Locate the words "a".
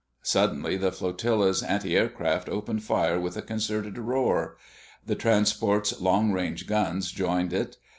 3.37-3.43